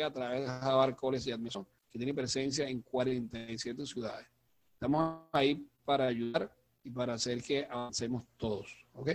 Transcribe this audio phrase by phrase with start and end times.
[0.00, 4.26] a través de Jabar College y Admission, que tiene presencia en 47 ciudades.
[4.72, 6.50] Estamos ahí para ayudar
[6.82, 8.86] y para hacer que avancemos todos.
[8.94, 9.10] ¿Ok?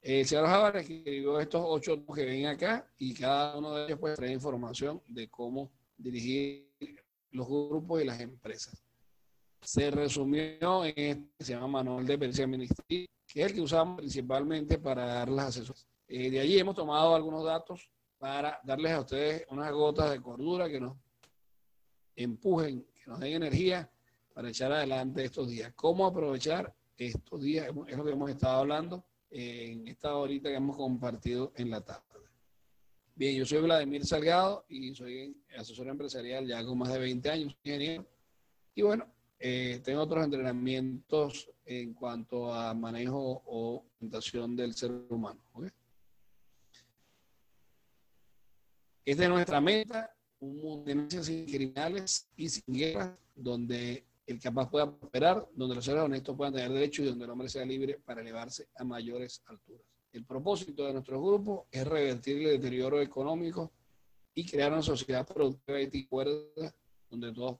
[0.00, 4.14] El señor Jabar escribió estos ocho que ven acá y cada uno de ellos puede
[4.14, 6.70] traer información de cómo dirigir
[7.32, 8.82] los grupos y las empresas.
[9.60, 13.60] Se resumió en este que se llama Manual de Experiencia Administrativa, que es el que
[13.60, 15.86] usamos principalmente para dar las asesorías.
[16.06, 20.68] Eh, de allí hemos tomado algunos datos para darles a ustedes unas gotas de cordura
[20.68, 20.96] que nos
[22.16, 23.90] empujen, que nos den energía
[24.34, 25.72] para echar adelante estos días.
[25.74, 27.68] ¿Cómo aprovechar estos días?
[27.86, 32.02] Es lo que hemos estado hablando en esta horita que hemos compartido en la tarde.
[33.14, 37.56] Bien, yo soy Vladimir Salgado y soy asesor empresarial ya con más de 20 años,
[37.64, 38.06] ingeniero.
[38.76, 45.40] Y bueno, eh, tengo otros entrenamientos en cuanto a manejo o orientación del ser humano.
[45.64, 45.87] Esta
[49.10, 55.48] es nuestra meta, un mundo sin criminales y sin guerra, donde el capaz pueda operar,
[55.54, 58.68] donde los seres honestos puedan tener derechos y donde el hombre sea libre para elevarse
[58.76, 59.82] a mayores alturas.
[60.12, 63.72] El propósito de nuestro grupo es revertir el deterioro económico
[64.34, 66.74] y crear una sociedad productiva y cuerda
[67.08, 67.58] donde todos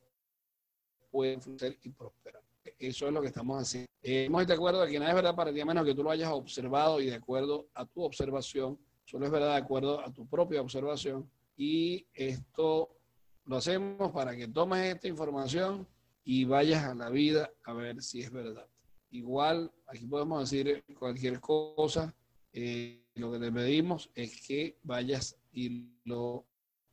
[1.10, 2.42] pueden florecer y prosperar.
[2.78, 3.88] Eso es lo que estamos haciendo.
[4.02, 6.02] Eh, hemos de acuerdo de que nada es verdad para ti a menos que tú
[6.02, 10.12] lo hayas observado y de acuerdo a tu observación, solo es verdad de acuerdo a
[10.12, 11.28] tu propia observación.
[11.58, 12.96] Y esto
[13.44, 15.88] lo hacemos para que tomes esta información
[16.22, 18.68] y vayas a la vida a ver si es verdad.
[19.10, 22.14] Igual, aquí podemos decir cualquier cosa,
[22.52, 26.46] eh, lo que te pedimos es que vayas y lo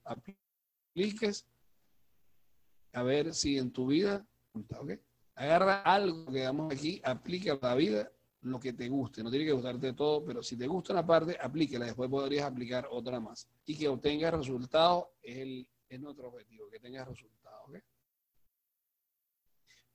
[0.03, 1.45] apliques
[2.93, 4.25] a ver si en tu vida,
[5.35, 8.11] agarra algo que damos aquí, aplica a la vida
[8.45, 9.23] lo que te guste.
[9.23, 11.85] No tiene que gustarte todo, pero si te gusta una parte, aplíquela.
[11.85, 13.47] Después podrías aplicar otra más.
[13.65, 17.45] Y que obtengas resultados es, el, es nuestro objetivo, que tengas resultados.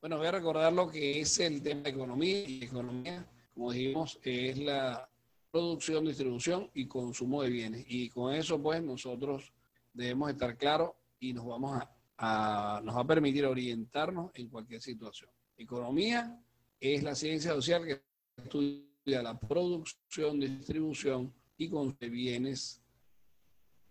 [0.01, 2.49] Bueno, voy a recordar lo que es el tema de economía.
[2.49, 5.07] Y economía, como dijimos, es la
[5.51, 7.85] producción, distribución y consumo de bienes.
[7.87, 9.53] Y con eso, pues, nosotros
[9.93, 11.79] debemos estar claros y nos vamos
[12.17, 15.29] a, nos va a permitir orientarnos en cualquier situación.
[15.55, 16.43] Economía
[16.79, 18.01] es la ciencia social que
[18.43, 22.81] estudia la producción, distribución y de bienes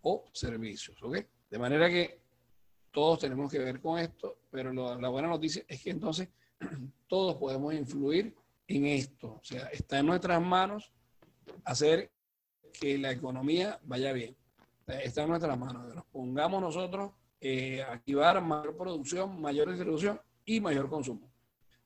[0.01, 1.17] o servicios, ¿ok?
[1.49, 2.21] De manera que
[2.91, 6.29] todos tenemos que ver con esto, pero la buena noticia es que entonces
[7.07, 8.35] todos podemos influir
[8.67, 9.33] en esto.
[9.33, 10.91] O sea, está en nuestras manos
[11.63, 12.11] hacer
[12.73, 14.35] que la economía vaya bien.
[14.87, 15.95] Está en nuestras manos.
[15.95, 21.31] Nos pongamos nosotros eh, activar mayor producción, mayor distribución y mayor consumo.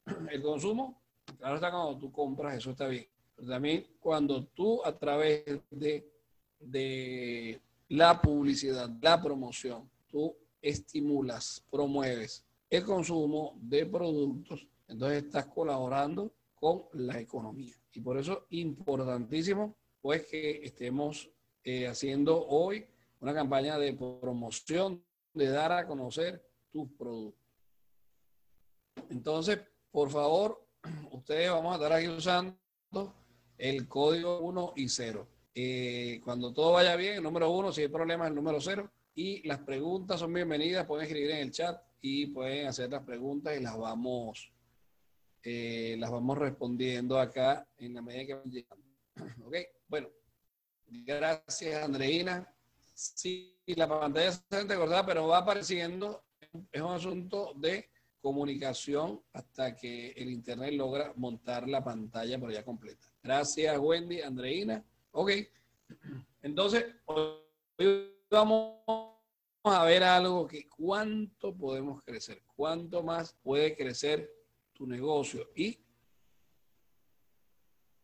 [0.32, 1.02] El consumo,
[1.38, 3.08] claro está cuando tú compras, eso está bien.
[3.36, 6.09] Pero también cuando tú a través de,
[6.59, 16.31] de la publicidad, la promoción, tú estimulas, promueves el consumo de productos, entonces estás colaborando
[16.56, 17.75] con la economía.
[17.94, 21.30] Y por eso importantísimo, pues que estemos
[21.64, 22.85] eh, haciendo hoy
[23.19, 25.03] una campaña de promoción,
[25.34, 27.41] de dar a conocer tus productos.
[29.09, 29.59] Entonces,
[29.91, 30.65] por favor,
[31.12, 32.56] ustedes vamos a estar aquí usando
[33.57, 35.28] el código 1 y 0.
[35.53, 38.90] Eh, cuando todo vaya bien, el número 1, si hay problemas, el número 0.
[39.16, 43.57] Y las preguntas son bienvenidas, pueden escribir en el chat y pueden hacer las preguntas
[43.57, 44.51] y las vamos
[45.47, 48.85] eh, las vamos respondiendo acá en la medida que van llegando.
[49.46, 49.56] Ok,
[49.88, 50.09] bueno,
[50.88, 52.52] gracias Andreina.
[52.96, 56.23] Sí, la pantalla se cortada, pero va apareciendo.
[56.72, 57.91] Es un asunto de
[58.25, 63.06] comunicación hasta que el internet logra montar la pantalla por ya completa.
[63.22, 64.84] Gracias, Wendy, Andreina.
[65.12, 65.30] Ok,
[66.41, 68.80] entonces hoy vamos
[69.64, 74.28] a ver algo que cuánto podemos crecer, cuánto más puede crecer
[74.74, 75.78] tu negocio y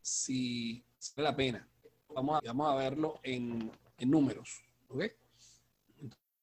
[0.01, 1.67] si vale la pena.
[2.09, 4.61] Vamos a, vamos a verlo en, números.
[4.87, 5.03] ¿ok?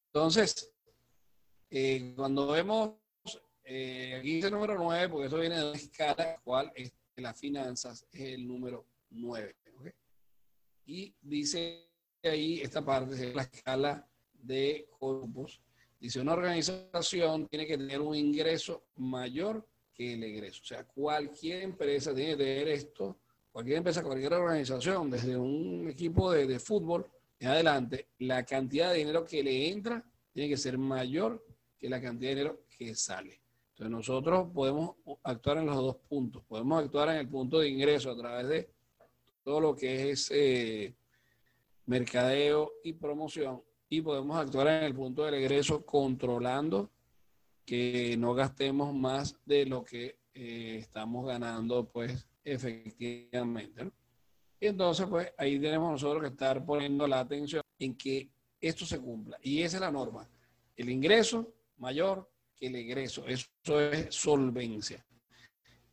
[0.08, 0.74] Entonces,
[1.70, 2.94] eh, cuando vemos,
[3.68, 8.06] eh, aquí dice número 9, porque eso viene de una escala, cual es las finanzas
[8.12, 9.56] es el número 9.
[9.76, 9.86] ¿ok?
[10.86, 11.88] Y dice
[12.22, 15.60] ahí esta parte de la escala de grupos.
[16.00, 20.60] Dice, una organización tiene que tener un ingreso mayor que el egreso.
[20.62, 23.18] O sea, cualquier empresa tiene que tener esto,
[23.50, 27.10] cualquier empresa, cualquier organización, desde un equipo de, de fútbol
[27.40, 31.44] en adelante, la cantidad de dinero que le entra tiene que ser mayor
[31.76, 33.40] que la cantidad de dinero que sale.
[33.78, 36.42] Entonces nosotros podemos actuar en los dos puntos.
[36.48, 38.70] Podemos actuar en el punto de ingreso a través de
[39.44, 40.96] todo lo que es eh,
[41.86, 46.90] mercadeo y promoción y podemos actuar en el punto del egreso controlando
[47.64, 53.92] que no gastemos más de lo que eh, estamos ganando, pues, efectivamente.
[54.58, 58.28] Y entonces, pues, ahí tenemos nosotros que estar poniendo la atención en que
[58.60, 59.38] esto se cumpla.
[59.40, 60.28] Y esa es la norma.
[60.74, 62.28] El ingreso mayor
[62.58, 63.26] que el egreso.
[63.26, 65.04] Eso es solvencia.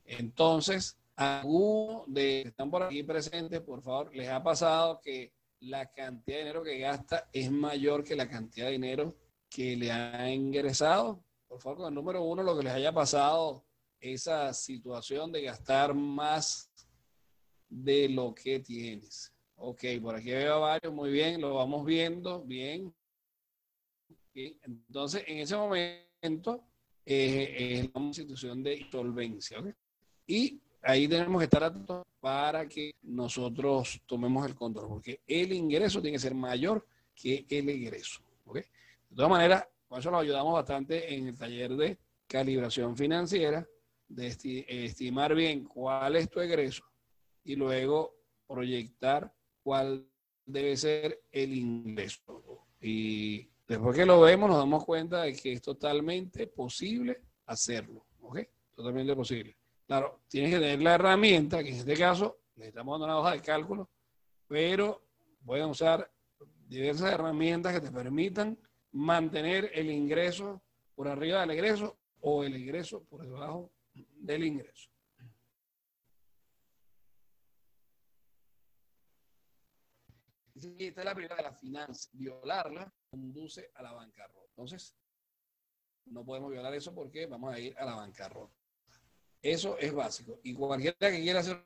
[0.04, 5.34] Entonces, a algunos de que están por aquí presentes, por favor, les ha pasado que
[5.62, 9.16] la cantidad de dinero que gasta es mayor que la cantidad de dinero
[9.50, 11.24] que le ha ingresado.
[11.48, 13.66] Por favor, con el número uno, lo que les haya pasado,
[14.00, 16.72] esa situación de gastar más
[17.70, 19.34] de lo que tienes.
[19.56, 22.94] Ok, por aquí veo varios, muy bien, lo vamos viendo, bien.
[24.34, 24.60] bien.
[24.64, 26.05] Entonces, en ese momento,
[27.06, 29.58] eh, es una situación de insolvencia.
[30.28, 36.02] Y ahí tenemos que estar atentos para que nosotros tomemos el control, porque el ingreso
[36.02, 38.22] tiene que ser mayor que el egreso.
[38.46, 38.64] ¿okay?
[39.10, 41.98] De todas maneras, por eso nos ayudamos bastante en el taller de
[42.28, 43.68] calibración financiera,
[44.08, 44.28] de
[44.68, 46.84] estimar bien cuál es tu egreso
[47.44, 48.16] y luego
[48.48, 49.34] proyectar
[49.64, 50.08] cuál
[50.46, 52.66] debe ser el ingreso.
[52.82, 58.06] Y después que lo vemos, nos damos cuenta de que es totalmente posible hacerlo.
[58.22, 58.40] ¿Ok?
[58.76, 59.58] Totalmente posible.
[59.88, 63.90] Claro, tienes que tener la herramienta, que en este caso dando una hoja de cálculo,
[64.48, 65.06] pero
[65.46, 66.10] pueden usar
[66.68, 68.58] diversas herramientas que te permitan
[68.92, 70.64] mantener el ingreso
[70.96, 74.90] por arriba del egreso o el ingreso por debajo del ingreso.
[80.56, 82.10] Esta es la primera de las finanzas.
[82.14, 84.48] Violarla conduce a la bancarrota.
[84.50, 84.96] Entonces,
[86.06, 88.54] no podemos violar eso porque vamos a ir a la bancarrota.
[89.42, 90.40] Eso es básico.
[90.44, 91.64] Y cualquiera que quiera hacer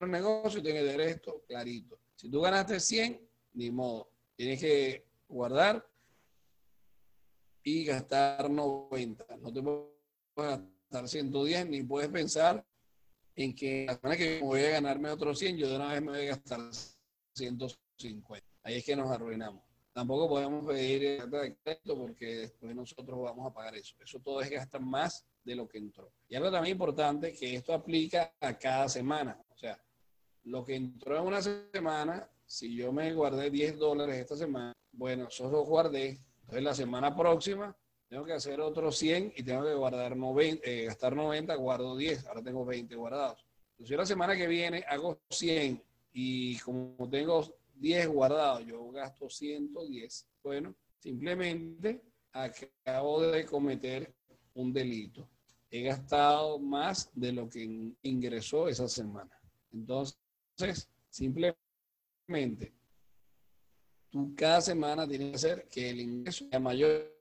[0.00, 2.00] un negocio tiene esto clarito.
[2.14, 4.10] Si tú ganaste 100, ni modo.
[4.36, 5.86] Tienes que guardar
[7.62, 9.36] y gastar 90.
[9.38, 10.60] No te puedes
[10.90, 12.64] gastar 110 ni puedes pensar
[13.34, 16.10] en que la semana que voy a ganarme otros 100, yo de una vez me
[16.12, 16.60] voy a gastar
[17.34, 18.46] 150.
[18.62, 19.62] Ahí es que nos arruinamos.
[19.98, 21.28] Tampoco podemos pedir
[21.64, 23.96] crédito porque después nosotros vamos a pagar eso.
[23.98, 26.12] Eso todo es gastar más de lo que entró.
[26.28, 29.36] Y algo también importante que esto aplica a cada semana.
[29.48, 29.76] O sea,
[30.44, 35.26] lo que entró en una semana, si yo me guardé 10 dólares esta semana, bueno,
[35.26, 36.20] eso lo guardé.
[36.42, 37.76] Entonces la semana próxima
[38.08, 42.24] tengo que hacer otros 100 y tengo que guardar 90, eh, gastar 90, guardo 10.
[42.26, 43.44] Ahora tengo 20 guardados.
[43.72, 50.28] Entonces, la semana que viene hago 100 y como tengo 10 guardados, yo gasto 110.
[50.42, 52.02] Bueno, simplemente
[52.32, 54.14] acabo de cometer
[54.54, 55.28] un delito
[55.70, 59.30] he gastado más de lo que ingresó esa semana.
[59.72, 62.72] Entonces, simplemente,
[64.10, 67.14] tú cada semana tienes que hacer que el ingreso sea mayor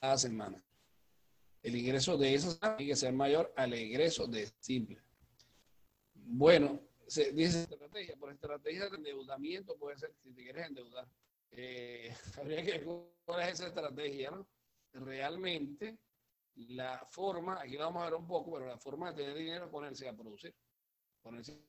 [0.00, 0.62] cada semana.
[1.62, 5.00] El ingreso de esa semana tiene que ser mayor al ingreso de simple.
[6.14, 11.08] Bueno, se dice estrategia, por estrategia de endeudamiento puede ser, si te quieres endeudar,
[11.50, 12.84] eh, habría que ver
[13.24, 14.48] cuál es esa estrategia, ¿no?
[14.92, 15.98] Realmente
[16.56, 19.70] la forma, aquí vamos a ver un poco, pero la forma de tener dinero es
[19.70, 20.54] ponerse a producir,
[21.22, 21.60] ponerse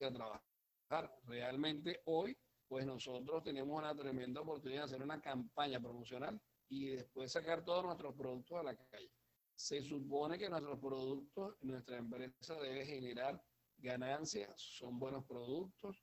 [0.00, 1.20] a trabajar.
[1.24, 2.36] Realmente hoy,
[2.66, 7.84] pues nosotros tenemos una tremenda oportunidad de hacer una campaña promocional y después sacar todos
[7.84, 9.10] nuestros productos a la calle.
[9.54, 13.40] Se supone que nuestros productos, nuestra empresa debe generar
[13.84, 16.02] ganancias, son buenos productos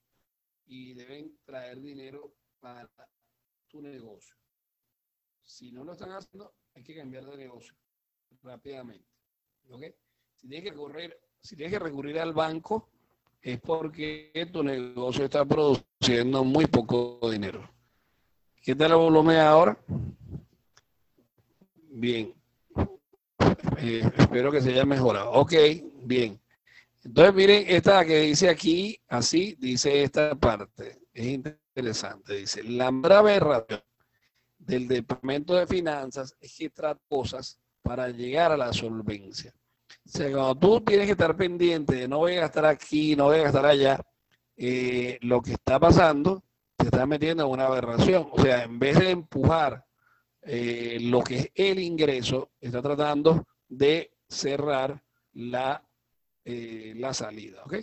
[0.68, 2.88] y deben traer dinero para
[3.68, 4.36] tu negocio.
[5.42, 7.76] Si no lo están haciendo, hay que cambiar de negocio
[8.44, 9.10] rápidamente.
[10.36, 12.88] Si tienes que recurrir, si tienes que recurrir al banco,
[13.42, 17.68] es porque tu negocio está produciendo muy poco dinero.
[18.62, 19.78] ¿Qué tal el volumen ahora?
[21.90, 22.34] Bien.
[23.80, 25.32] Eh, espero que se haya mejorado.
[25.32, 25.54] Ok,
[26.04, 26.40] bien.
[27.04, 31.00] Entonces, miren, esta que dice aquí, así, dice esta parte.
[31.14, 32.36] Es interesante.
[32.36, 32.90] Dice, la
[33.30, 33.84] errata
[34.58, 39.54] del Departamento de Finanzas es que trata cosas para llegar a la solvencia.
[40.06, 43.26] O sea, cuando tú tienes que estar pendiente de no voy a gastar aquí, no
[43.26, 44.00] voy a gastar allá,
[44.56, 46.44] eh, lo que está pasando,
[46.78, 48.30] te está metiendo en una aberración.
[48.32, 49.84] O sea, en vez de empujar
[50.44, 55.04] eh, lo que es el ingreso, está tratando de cerrar
[55.34, 55.84] la,
[56.46, 57.64] eh, la salida.
[57.66, 57.76] ¿Ok?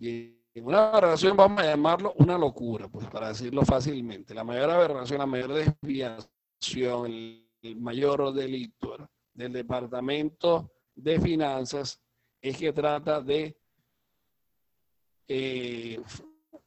[0.00, 4.34] Y una aberración vamos a llamarlo una locura, pues para decirlo fácilmente.
[4.34, 7.12] La mayor aberración, la mayor desviación,
[7.62, 12.00] el mayor delito del Departamento de Finanzas
[12.40, 13.56] es que trata de
[15.28, 16.00] eh,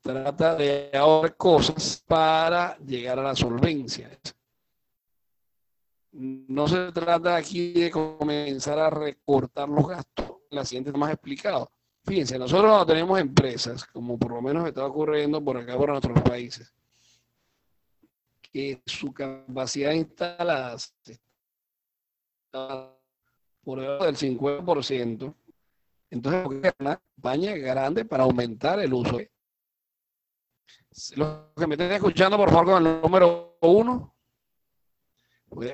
[0.02, 4.10] trata de ahorrar cosas para llegar a la solvencia.
[6.12, 10.29] No se trata aquí de comenzar a recortar los gastos.
[10.52, 11.72] La siguiente más explicado.
[12.04, 16.20] Fíjense, nosotros no tenemos empresas, como por lo menos está ocurriendo por acá, por nuestros
[16.22, 16.74] países,
[18.42, 21.20] que su capacidad instalada está
[23.64, 25.36] por debajo del 50%.
[26.10, 29.20] Entonces, una campaña grande para aumentar el uso.
[31.16, 34.16] Los que me estén escuchando, por favor, con el número uno.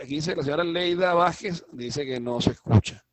[0.02, 3.05] aquí dice la señora Leida Vázquez, dice que no se escucha.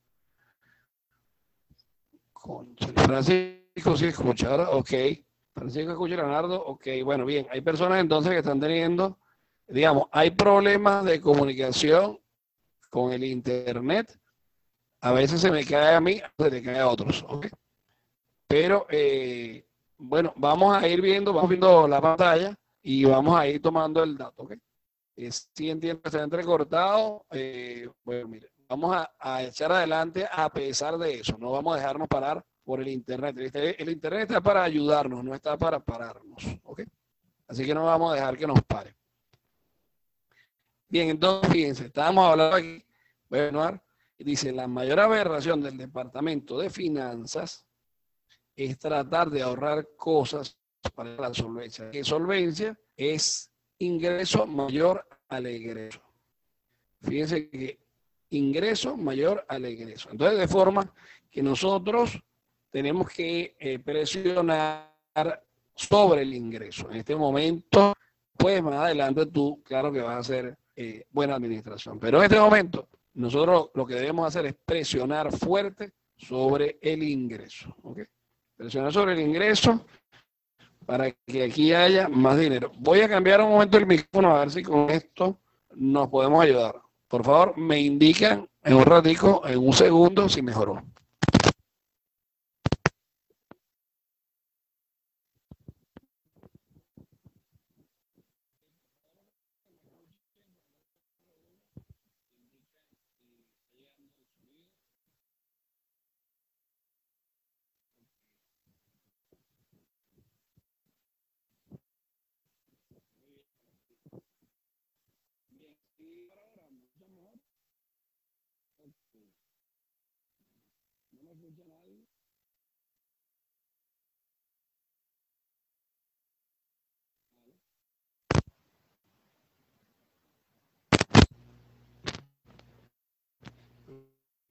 [3.05, 4.91] Francisco sí escucha, ahora, ok.
[5.55, 6.87] Francisco escucha Leonardo, ok.
[7.05, 9.19] Bueno, bien, hay personas entonces que están teniendo,
[9.69, 12.19] digamos, hay problemas de comunicación
[12.91, 14.19] con el Internet.
[15.01, 17.47] A veces se me cae a mí, se le cae a otros, ok.
[18.47, 19.67] Pero, eh,
[19.99, 24.17] bueno, vamos a ir viendo, vamos viendo la pantalla y vamos a ir tomando el
[24.17, 24.55] dato, ¿ok?
[25.17, 31.21] Si entiendo que está entrecortado, eh, bueno, mire, vamos a, echar adelante a pesar de
[31.21, 33.37] eso, no vamos a dejarnos parar por el Internet.
[33.55, 36.81] El, Internet está para ayudarnos, no está para pararnos, ¿ok?
[37.49, 38.97] Así que no vamos a dejar que nos pare.
[40.89, 42.83] Bien, entonces, fíjense, estábamos hablando aquí,
[43.29, 43.83] bueno,
[44.19, 47.67] dice, la mayor aberración del Departamento de Finanzas
[48.57, 50.59] es tratar de ahorrar cosas
[50.95, 51.91] para la solvencia.
[51.91, 52.79] ¿Qué solvencia?
[52.97, 56.01] Es ingreso mayor al egreso.
[57.03, 57.82] Fíjense que
[58.33, 60.09] ingreso mayor al egreso.
[60.11, 60.93] Entonces, de forma
[61.31, 62.21] que nosotros
[62.71, 64.93] tenemos que eh, presionar
[65.75, 66.91] sobre el ingreso.
[66.91, 67.95] En este momento,
[68.37, 71.99] pues más adelante tú, claro que vas a hacer eh, buena administración.
[71.99, 77.75] Pero en este momento, nosotros lo que debemos hacer es presionar fuerte sobre el ingreso.
[77.83, 78.05] ¿okay?
[78.57, 79.85] presionar sobre el ingreso
[80.87, 82.73] para que aquí haya más dinero.
[82.79, 85.41] Voy a cambiar un momento el micrófono a ver si con esto
[85.75, 86.81] nos podemos ayudar.
[87.13, 90.83] Por favor, me indican en un ratico, en un segundo, si mejoró.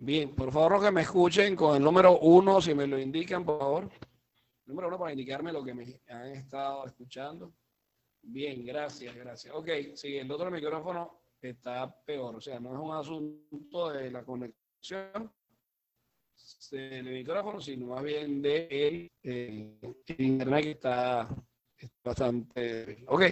[0.03, 3.59] Bien, por favor, que me escuchen con el número uno, si me lo indican, por
[3.59, 3.91] favor.
[4.65, 7.53] Número uno para indicarme lo que me han estado escuchando.
[8.23, 9.53] Bien, gracias, gracias.
[9.53, 14.25] Ok, sí, el otro micrófono está peor, o sea, no es un asunto de la
[14.25, 15.31] conexión
[16.71, 19.77] del micrófono, sino más bien de eh,
[20.17, 21.27] internet que está,
[22.03, 23.03] bastante...
[23.07, 23.23] Ok,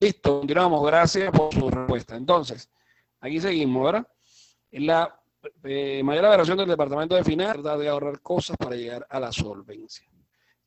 [0.00, 2.16] listo, continuamos, gracias por su respuesta.
[2.16, 2.70] Entonces,
[3.20, 4.08] aquí seguimos, ¿verdad?
[4.72, 5.20] La
[5.64, 10.08] eh, mayor aberración del Departamento de trata de ahorrar cosas para llegar a la solvencia.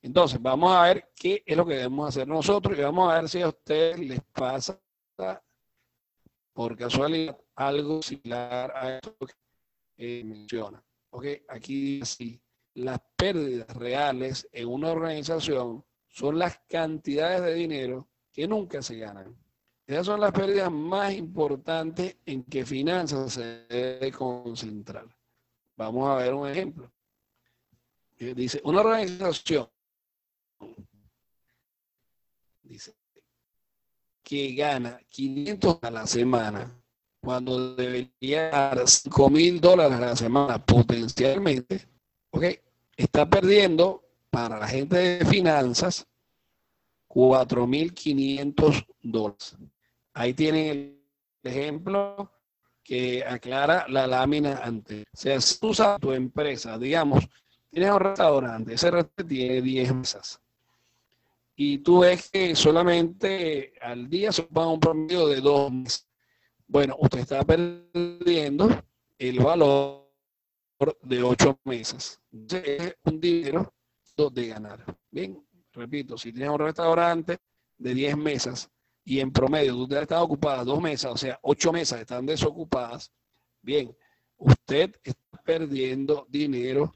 [0.01, 3.29] Entonces, vamos a ver qué es lo que debemos hacer nosotros y vamos a ver
[3.29, 4.79] si a ustedes les pasa
[6.53, 9.15] por casualidad algo similar a eso
[9.98, 10.84] que eh, menciona.
[11.12, 12.41] Ok, aquí dice
[12.74, 19.36] las pérdidas reales en una organización son las cantidades de dinero que nunca se ganan.
[19.86, 25.06] Esas son las pérdidas más importantes en que finanzas se debe concentrar.
[25.75, 26.91] Vamos a ver un ejemplo.
[28.18, 29.68] Dice, una organización
[34.24, 36.81] que gana 500 a la semana
[37.22, 41.88] cuando debería dar 5 mil dólares a la semana potencialmente,
[42.32, 42.46] ¿ok?
[42.98, 46.08] Está perdiendo para la gente de finanzas
[47.08, 49.58] 4.500 dólares.
[50.13, 51.00] Ahí tienen
[51.44, 52.32] el ejemplo
[52.84, 55.06] que aclara la lámina antes.
[55.13, 57.28] O sea, si tú usas tu empresa, digamos,
[57.70, 60.42] tienes un restaurante, ese restaurante tiene 10 mesas.
[61.56, 66.08] Y tú ves que solamente al día se paga un promedio de dos meses.
[66.72, 68.70] Bueno, usted está perdiendo
[69.20, 70.10] el valor
[71.01, 72.22] de ocho meses.
[72.32, 73.74] Es un dinero
[74.34, 74.86] de ganar.
[75.10, 77.40] Bien, repito, si tienes un restaurante
[77.78, 78.70] de 10 mesas
[79.04, 83.12] y en promedio usted está ocupada dos mesas, o sea, ocho mesas están desocupadas,
[83.62, 83.94] bien,
[84.38, 86.94] usted está perdiendo dinero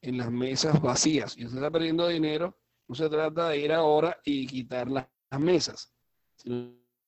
[0.00, 2.56] en las mesas vacías y usted está perdiendo dinero
[2.88, 5.06] No se trata de ir ahora y quitar las,
[5.38, 5.92] mesas,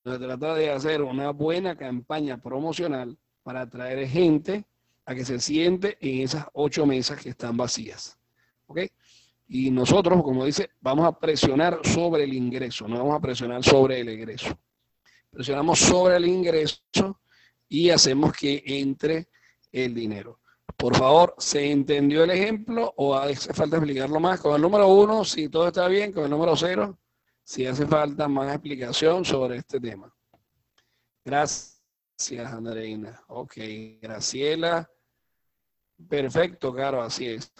[0.03, 4.65] se trata de hacer una buena campaña promocional para atraer gente
[5.05, 8.17] a que se siente en esas ocho mesas que están vacías.
[8.67, 8.81] ¿Ok?
[9.47, 14.01] Y nosotros, como dice, vamos a presionar sobre el ingreso, no vamos a presionar sobre
[14.01, 14.57] el egreso.
[15.29, 17.19] Presionamos sobre el ingreso
[17.69, 19.27] y hacemos que entre
[19.71, 20.39] el dinero.
[20.77, 24.39] Por favor, ¿se entendió el ejemplo o hace falta explicarlo más?
[24.41, 26.97] Con el número uno, si todo está bien, con el número cero,
[27.43, 30.13] si hace falta más explicación sobre este tema.
[31.25, 31.81] Gracias,
[32.51, 33.21] Andreina.
[33.27, 33.57] Ok,
[34.01, 34.89] Graciela.
[36.09, 37.53] Perfecto, claro, así es.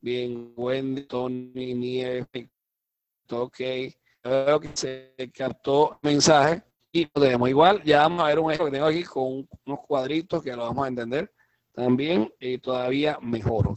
[0.00, 2.26] Bien, Wendy, Tony, Nieves.
[3.30, 3.58] Ok,
[4.22, 7.82] veo que se captó el mensaje y lo tenemos igual.
[7.84, 10.84] Ya vamos a ver un ejemplo que tengo aquí con unos cuadritos que lo vamos
[10.84, 11.32] a entender
[11.76, 13.74] también eh, todavía mejor.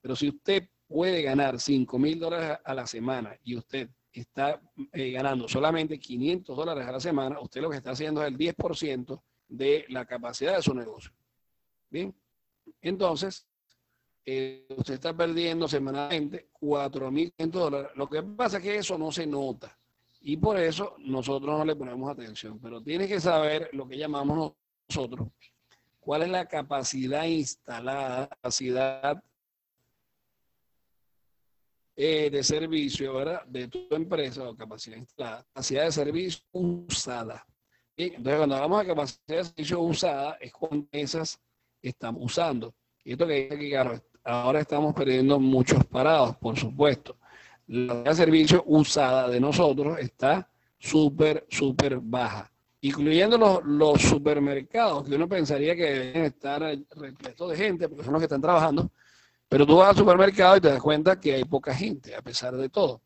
[0.00, 4.60] Pero si usted puede ganar 5 mil dólares a la semana y usted está
[4.92, 8.38] eh, ganando solamente 500 dólares a la semana, usted lo que está haciendo es el
[8.38, 11.12] 10% de la capacidad de su negocio.
[11.88, 12.14] Bien,
[12.80, 13.46] entonces,
[14.24, 17.90] eh, usted está perdiendo semanalmente 4.500 dólares.
[17.96, 19.76] Lo que pasa es que eso no se nota
[20.22, 22.58] y por eso nosotros no le ponemos atención.
[22.60, 24.54] Pero tiene que saber lo que llamamos
[24.88, 25.28] nosotros
[26.00, 29.22] cuál es la capacidad instalada, capacidad
[32.02, 33.44] eh, de servicio, ¿verdad?
[33.44, 37.44] De tu empresa o capacidad instalada, capacidad de servicio usada.
[37.94, 41.38] Entonces, cuando hablamos de capacidad de servicio usada, es cuando esas
[41.82, 42.74] estamos usando.
[43.04, 47.18] Y esto que dice aquí, claro, ahora estamos perdiendo muchos parados, por supuesto.
[47.66, 52.50] La servicio usada de nosotros está súper, súper baja
[52.82, 56.62] incluyendo los, supermercados, que uno pensaría que deben estar
[56.96, 58.90] repletos de gente, porque son los que están trabajando,
[59.50, 62.56] pero tú vas al supermercado y te das cuenta que hay poca gente, a pesar
[62.56, 63.02] de todo.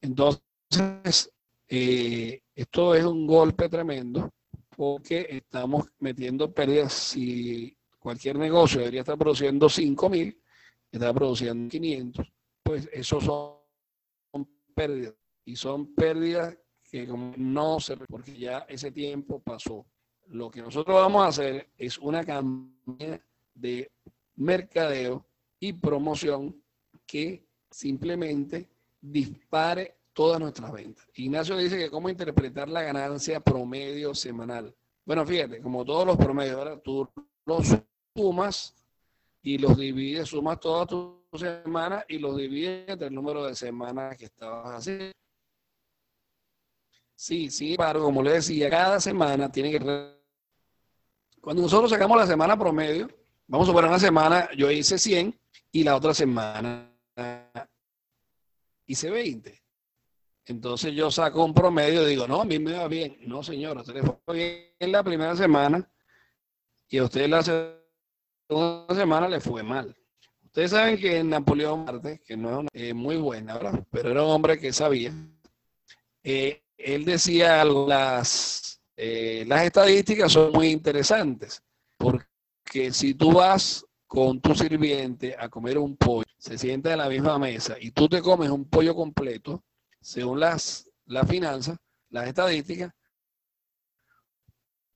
[0.00, 1.30] Entonces,
[1.68, 4.30] eh, esto es un golpe tremendo,
[4.74, 6.94] porque estamos metiendo pérdidas.
[6.94, 10.42] Si cualquier negocio debería estar produciendo 5 mil,
[10.90, 12.32] está produciendo 500,
[12.62, 15.14] pues esos son pérdidas.
[15.44, 16.56] Y son pérdidas
[16.90, 19.84] que no se, porque ya ese tiempo pasó.
[20.28, 23.20] Lo que nosotros vamos a hacer es una campaña
[23.52, 23.92] de
[24.36, 25.26] mercadeo
[25.60, 26.60] y promoción
[27.06, 28.68] que simplemente
[29.00, 31.06] dispare todas nuestras ventas.
[31.14, 34.74] Ignacio dice que cómo interpretar la ganancia promedio semanal.
[35.04, 37.08] Bueno, fíjate, como todos los promedios, ahora tú
[37.46, 37.76] los
[38.14, 38.74] sumas
[39.42, 44.16] y los divides, sumas todas tus semanas y los divides entre el número de semanas
[44.16, 45.12] que estabas haciendo.
[47.14, 50.20] Sí, sí, pero como le decía, cada semana tiene que...
[51.40, 53.08] Cuando nosotros sacamos la semana promedio,
[53.46, 55.39] vamos a poner una semana, yo hice 100
[55.72, 56.90] y la otra semana
[58.86, 59.62] hice 20.
[60.46, 63.18] Entonces yo saco un promedio y digo, no, a mí me va bien.
[63.20, 65.88] No, señor, a usted le fue bien en la primera semana
[66.88, 69.96] y a usted la segunda semana le fue mal.
[70.44, 73.86] Ustedes saben que Napoleón Marte, que no es eh, muy buena, ¿verdad?
[73.92, 75.14] Pero era un hombre que sabía.
[76.24, 81.62] Eh, él decía las, eh, las estadísticas son muy interesantes,
[81.96, 87.08] porque si tú vas con tu sirviente a comer un pollo, se sienta en la
[87.08, 89.62] misma mesa y tú te comes un pollo completo,
[90.00, 90.90] según las,
[91.28, 92.92] finanzas, las estadísticas,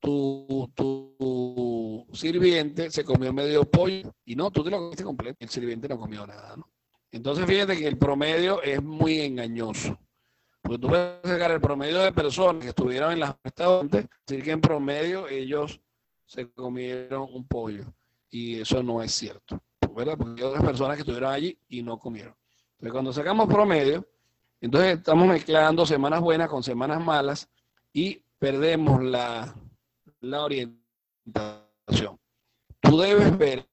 [0.00, 5.48] tu, tu, sirviente se comió medio pollo y no, tú te lo comiste completo, el
[5.48, 6.68] sirviente no comió nada, ¿no?
[7.12, 9.96] Entonces fíjate que el promedio es muy engañoso.
[10.61, 14.50] Porque tú puedes sacar el promedio de personas que estuvieron en las restaurantes, decir que
[14.50, 15.81] en promedio ellos
[16.27, 17.94] se comieron un pollo.
[18.34, 19.62] Y eso no es cierto,
[19.94, 20.18] ¿verdad?
[20.18, 22.34] Porque hay otras personas que estuvieron allí y no comieron.
[22.72, 24.08] Entonces, cuando sacamos promedio,
[24.60, 27.48] entonces estamos mezclando semanas buenas con semanas malas
[27.92, 29.54] y perdemos la,
[30.18, 32.18] la orientación.
[32.80, 33.68] Tú debes ver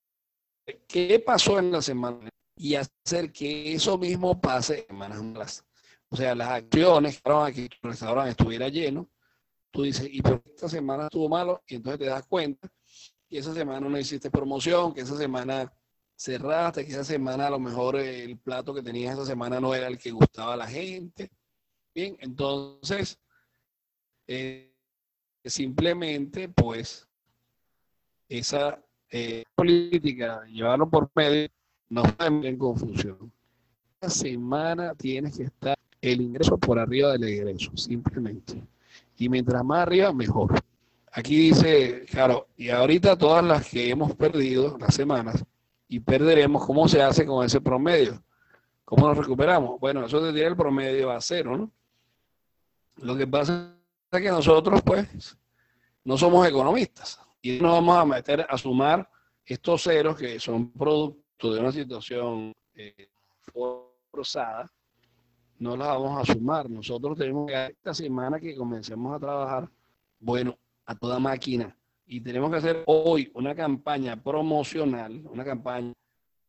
[0.87, 5.65] qué pasó en la semana y hacer que eso mismo pase en semanas malas.
[6.07, 9.09] O sea, las acciones que que el restaurante estuviera lleno,
[9.71, 12.69] tú dices, y por esta semana estuvo malo, y entonces te das cuenta
[13.31, 15.71] que esa semana no hiciste promoción, que esa semana
[16.17, 19.87] cerraste, que esa semana a lo mejor el plato que tenías esa semana no era
[19.87, 21.31] el que gustaba a la gente.
[21.95, 23.17] Bien, entonces,
[24.27, 24.75] eh,
[25.45, 27.07] simplemente, pues,
[28.27, 31.47] esa eh, política, llevarlo por medio,
[31.87, 33.31] no está en confusión.
[34.01, 38.61] Esa semana tienes que estar el ingreso por arriba del egreso, simplemente.
[39.17, 40.61] Y mientras más arriba, mejor.
[41.13, 45.43] Aquí dice, claro, y ahorita todas las que hemos perdido, las semanas,
[45.87, 48.23] y perderemos, ¿cómo se hace con ese promedio?
[48.85, 49.77] ¿Cómo nos recuperamos?
[49.79, 51.71] Bueno, eso te el promedio a cero, ¿no?
[53.05, 53.75] Lo que pasa
[54.09, 55.37] es que nosotros, pues,
[56.05, 59.09] no somos economistas y no vamos a meter a sumar
[59.45, 63.09] estos ceros que son producto de una situación eh,
[64.11, 64.71] forzada,
[65.59, 66.69] no las vamos a sumar.
[66.69, 69.69] Nosotros tenemos que esta semana que comencemos a trabajar,
[70.19, 71.75] bueno, a toda máquina.
[72.05, 75.93] Y tenemos que hacer hoy una campaña promocional, una campaña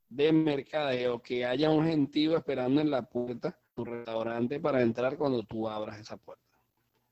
[0.09, 5.17] de mercadeo, que haya un gentío esperando en la puerta de tu restaurante para entrar
[5.17, 6.43] cuando tú abras esa puerta.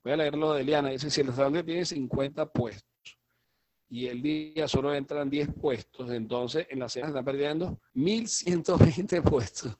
[0.02, 0.90] Voy a leer lo de Eliana.
[0.90, 3.18] Dice, si el restaurante tiene 50 puestos
[3.88, 9.22] y el día solo entran 10 puestos, entonces en la cena se están perdiendo 1.120
[9.30, 9.76] puestos.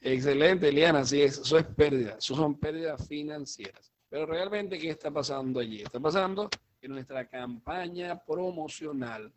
[0.00, 1.04] Excelente, Eliana.
[1.04, 2.16] Sí, eso es pérdida.
[2.18, 3.92] Eso son pérdidas financieras.
[4.08, 5.82] Pero realmente, ¿qué está pasando allí?
[5.82, 6.48] Está pasando
[6.80, 9.32] que nuestra campaña promocional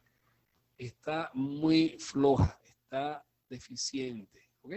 [0.77, 4.49] está muy floja, está deficiente.
[4.61, 4.75] ¿Ok?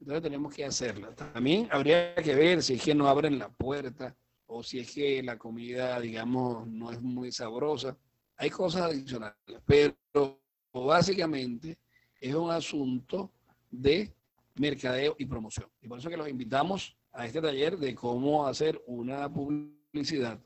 [0.00, 1.14] Entonces tenemos que hacerla.
[1.14, 4.16] También habría que ver si es que no abren la puerta
[4.46, 7.96] o si es que la comida, digamos, no es muy sabrosa.
[8.36, 10.40] Hay cosas adicionales, pero
[10.72, 11.78] básicamente
[12.18, 13.32] es un asunto
[13.70, 14.12] de
[14.56, 15.68] mercadeo y promoción.
[15.80, 20.40] Y por eso que los invitamos a este taller de cómo hacer una publicidad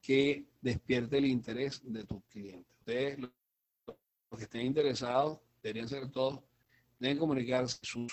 [0.00, 2.74] que despierte el interés de tus clientes.
[2.78, 3.30] Ustedes, los
[4.36, 6.40] que estén interesados, deberían ser todos,
[6.98, 8.12] deben comunicarse sus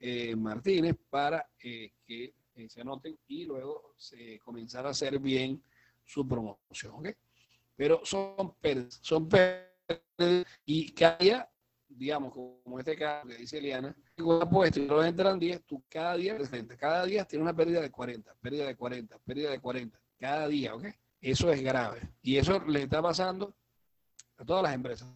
[0.00, 5.62] eh, Martínez para eh, que eh, se anoten y luego se comenzar a hacer bien
[6.04, 6.94] su promoción.
[6.94, 7.08] ¿ok?
[7.76, 11.50] Pero son pérdidas, son pérdidas y cada
[11.88, 13.96] digamos, como este caso que dice Eliana,
[14.50, 16.36] puesto y no entran 10, tú cada día
[16.78, 20.74] cada día tiene una pérdida de 40, pérdida de 40, pérdida de 40, cada día,
[20.74, 20.86] ¿ok?
[21.20, 22.14] Eso es grave.
[22.22, 23.54] Y eso le está pasando
[24.36, 25.08] a todas las empresas,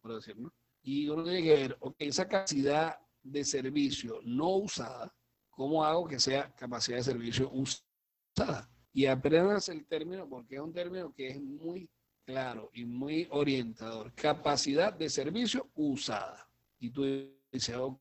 [0.00, 0.52] por decir, ¿no?
[0.82, 5.12] Y uno tiene que ver, ok, esa capacidad de servicio no usada,
[5.56, 8.68] ¿Cómo hago que sea capacidad de servicio usada?
[8.92, 11.88] Y aprendas el término porque es un término que es muy
[12.26, 14.12] claro y muy orientador.
[14.14, 16.46] Capacidad de servicio usada.
[16.78, 17.04] Y tú
[17.50, 17.98] dices, ok,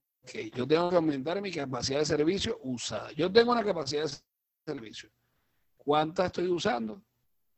[0.53, 3.13] yo tengo que aumentar mi capacidad de servicio usada.
[3.13, 4.17] Yo tengo una capacidad de
[4.65, 5.09] servicio.
[5.77, 7.01] ¿Cuánta estoy usando?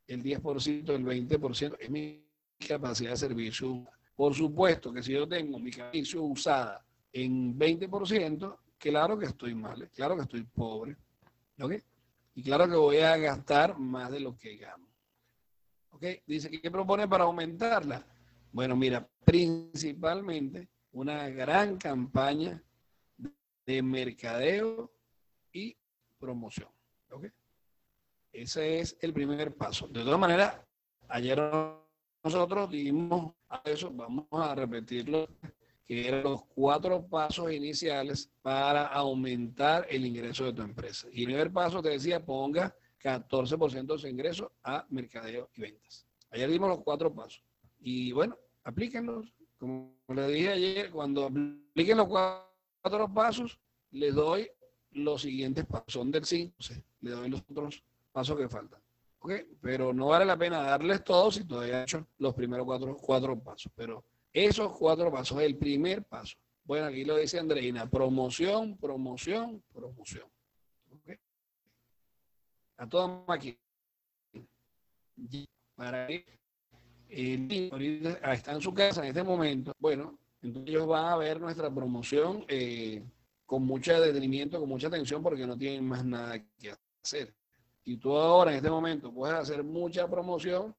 [0.08, 2.26] El 10%, el 20% es mi
[2.68, 3.86] capacidad de servicio.
[4.16, 9.90] Por supuesto que si yo tengo mi servicio usada en 20%, claro que estoy mal,
[9.94, 10.96] claro que estoy pobre,
[11.60, 11.74] ¿ok?
[12.36, 14.88] Y claro que voy a gastar más de lo que gano.
[15.90, 16.06] ¿Ok?
[16.28, 18.06] Dice, ¿qué propone para aumentarla?
[18.52, 22.62] Bueno, mira, principalmente una gran campaña
[23.66, 24.92] de mercadeo
[25.52, 25.76] y
[26.20, 26.70] promoción.
[27.10, 27.26] ¿Ok?
[28.38, 29.88] Ese es el primer paso.
[29.88, 30.62] De todas maneras,
[31.08, 31.42] ayer
[32.24, 35.28] nosotros dimos a eso, vamos a repetirlo
[35.88, 41.08] que eran los cuatro pasos iniciales para aumentar el ingreso de tu empresa.
[41.12, 46.06] Y el primer paso te decía, ponga 14% de su ingreso a mercadeo y ventas.
[46.30, 47.44] Ayer dimos los cuatro pasos.
[47.80, 49.34] Y bueno, aplíquenlos.
[49.58, 54.48] Como le dije ayer, cuando apliquen los cuatro pasos, les doy
[54.92, 55.92] los siguientes pasos.
[55.92, 56.56] Son del 5,
[57.02, 57.84] le doy los otros
[58.18, 58.82] pasos que faltan.
[59.20, 59.32] ¿Ok?
[59.62, 63.40] Pero no vale la pena darles todos si todavía he hecho los primeros cuatro, cuatro
[63.40, 63.72] pasos.
[63.76, 64.04] Pero
[64.34, 66.36] esos cuatro pasos, el primer paso.
[66.64, 70.26] Bueno, aquí lo dice Andreina, promoción, promoción, promoción.
[72.78, 73.58] A toda máquina.
[75.76, 76.26] Para que
[77.10, 81.40] el niño está en su casa en este momento, bueno, entonces ellos van a ver
[81.40, 83.04] nuestra promoción eh,
[83.46, 87.36] con mucho detenimiento, con mucha atención, porque no tienen más nada que hacer.
[87.88, 90.76] Y tú ahora en este momento puedes hacer mucha promoción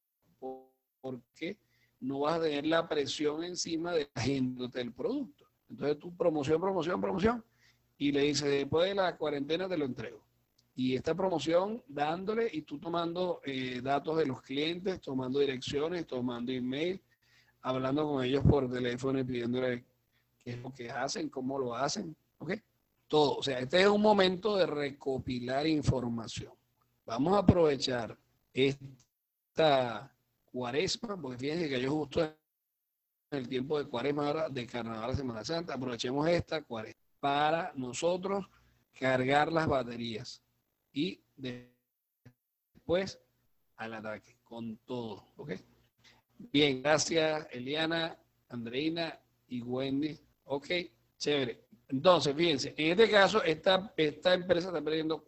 [1.01, 1.59] porque
[2.01, 5.47] no vas a tener la presión encima de la gente del producto.
[5.71, 7.43] Entonces tú promoción, promoción, promoción,
[7.97, 10.23] y le dices, después de la cuarentena te lo entrego.
[10.75, 16.53] Y esta promoción dándole y tú tomando eh, datos de los clientes, tomando direcciones, tomando
[16.53, 17.01] email,
[17.63, 19.87] hablando con ellos por teléfono y pidiéndole
[20.39, 22.53] qué es lo que hacen, cómo lo hacen, ¿ok?
[23.07, 23.39] Todo.
[23.39, 26.53] O sea, este es un momento de recopilar información.
[27.09, 28.17] Vamos a aprovechar
[28.53, 30.15] esta
[30.53, 32.35] cuaresma, porque fíjense que yo justo en
[33.31, 38.45] el tiempo de cuaresma de carnaval Semana Santa, aprovechemos esta cuaresma para nosotros
[38.93, 40.43] cargar las baterías
[40.93, 43.19] y después
[43.77, 45.53] al ataque con todo, ¿ok?
[46.37, 48.19] Bien, gracias Eliana,
[48.51, 50.21] Andreina y Wendy.
[50.45, 50.67] Ok,
[51.17, 51.65] chévere.
[51.89, 55.25] Entonces, fíjense, en este caso, esta, esta empresa está perdiendo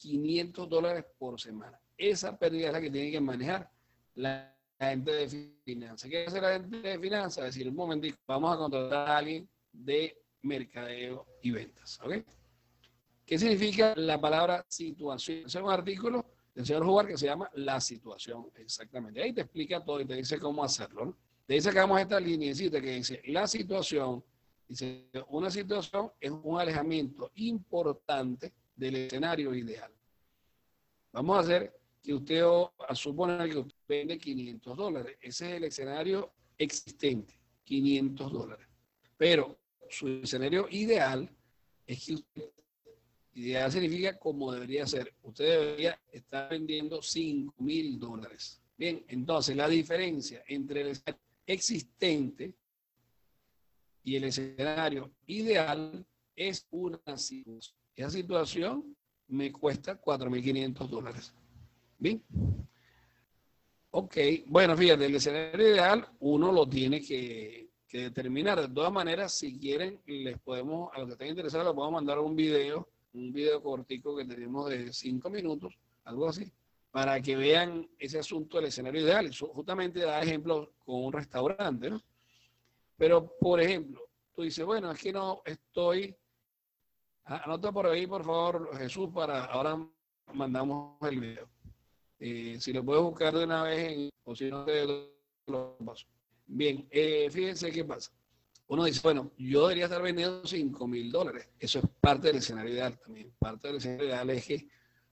[0.00, 1.78] 4.500 dólares por semana.
[1.96, 3.70] Esa pérdida es la que tiene que manejar
[4.14, 6.08] la, gente de finanzas.
[6.08, 7.44] ¿Qué hace la gente de finanzas?
[7.44, 12.00] Decir, un momentito, vamos a contratar a alguien de mercadeo y ventas.
[12.02, 12.24] ¿ok?
[13.26, 15.42] ¿Qué significa la palabra situación?
[15.44, 19.22] Es un artículo del señor Jugar que se llama La situación, exactamente.
[19.22, 21.04] Ahí te explica todo y te dice cómo hacerlo.
[21.04, 21.16] ¿no?
[21.46, 24.24] De ahí sacamos esta línea que dice, la situación,
[24.66, 29.92] dice, una situación es un alejamiento importante del escenario ideal.
[31.12, 32.42] Vamos a hacer que usted,
[32.88, 35.16] a suponer que usted vende 500 dólares.
[35.20, 38.66] Ese es el escenario existente, 500 dólares.
[39.16, 41.30] Pero su escenario ideal
[41.86, 42.50] es que usted
[43.34, 45.14] Ideal significa como debería ser.
[45.22, 48.60] Usted debería estar vendiendo 5 mil dólares.
[48.76, 52.54] Bien, entonces la diferencia entre el escenario existente
[54.02, 57.79] y el escenario ideal es una situación.
[57.94, 58.96] Esa situación
[59.28, 61.34] me cuesta 4.500 dólares.
[61.98, 62.22] Bien.
[63.90, 68.60] Ok, bueno, fíjate, el escenario ideal uno lo tiene que, que determinar.
[68.60, 72.18] De todas maneras, si quieren, les podemos, a los que estén interesados, les podemos mandar
[72.18, 75.74] un video un video cortico que tenemos de cinco minutos,
[76.04, 76.50] algo así,
[76.90, 79.30] para que vean ese asunto del escenario ideal.
[79.34, 82.02] justamente da ejemplos con un restaurante, ¿no?
[82.96, 84.02] Pero, por ejemplo,
[84.34, 86.14] tú dices, bueno, es que no estoy...
[87.38, 89.78] Anota por ahí, por favor, Jesús, para ahora
[90.34, 91.48] mandamos el video.
[92.18, 94.86] Si lo puedes buscar de una vez, en, o si no, te
[95.46, 96.06] lo paso.
[96.46, 98.12] Bien, eh, fíjense qué pasa
[98.70, 101.48] uno dice, bueno, yo debería estar vendiendo 5 mil dólares.
[101.58, 103.34] Eso es parte del escenario ideal también.
[103.36, 104.68] Parte del escenario ideal es que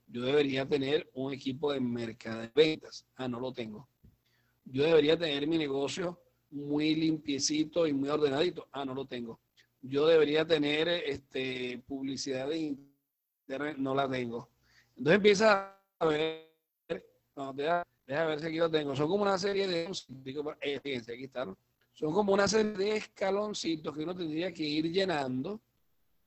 [0.07, 3.05] yo debería tener un equipo de mercado de ventas.
[3.17, 3.89] Ah, no lo tengo.
[4.65, 8.69] Yo debería tener mi negocio muy limpiecito y muy ordenadito.
[8.71, 9.41] Ah, no lo tengo.
[9.81, 12.77] Yo debería tener este, publicidad de
[13.47, 13.77] internet.
[13.79, 14.51] No la tengo.
[14.97, 16.53] Entonces empieza a ver,
[17.37, 18.95] no, deja, ver si aquí lo tengo.
[18.97, 19.91] Son como una serie de...
[20.61, 21.01] Eh,
[21.93, 25.61] son como una serie de escaloncitos que uno tendría que ir llenando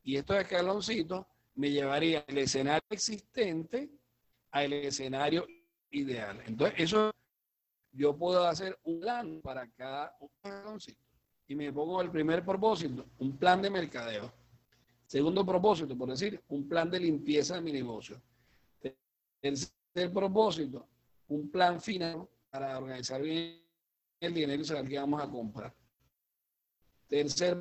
[0.04, 3.90] y estos escaloncitos me llevarían el escenario existente
[4.52, 5.48] al escenario
[5.92, 6.42] ideal.
[6.46, 7.12] Entonces, eso
[7.92, 11.11] yo puedo hacer un plan para cada escaloncito.
[11.52, 14.32] Y me pongo el primer propósito, un plan de mercadeo.
[15.06, 18.22] Segundo propósito, por decir, un plan de limpieza de mi negocio.
[19.42, 20.88] Tercer propósito,
[21.28, 23.62] un plan final para organizar bien
[24.22, 25.76] el dinero y qué vamos a comprar.
[27.06, 27.58] Tercer,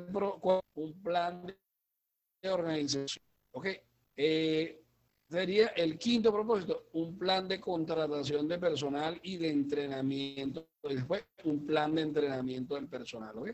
[0.75, 3.25] un plan de organización.
[3.51, 3.67] ¿Ok?
[4.15, 4.85] Eh,
[5.29, 10.69] sería el quinto propósito, un plan de contratación de personal y de entrenamiento.
[10.81, 13.37] Después, un plan de entrenamiento del personal.
[13.37, 13.49] ¿Ok?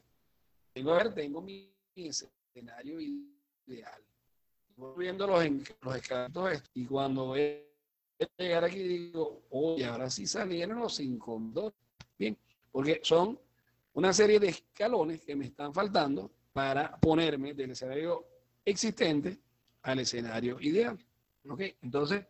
[0.77, 3.99] Tengo, a ver, tengo mi, escenario ideal.
[4.75, 5.43] Voy viendo los,
[5.81, 11.41] los y cuando voy a llegar aquí digo, oye, ahora sí salieron los cinco
[12.19, 12.37] Bien,
[12.71, 13.39] porque son
[13.93, 18.27] una serie de escalones que me están faltando para ponerme del escenario
[18.63, 19.39] existente
[19.81, 20.95] al escenario ideal.
[21.49, 21.61] ¿Ok?
[21.81, 22.23] Entonces,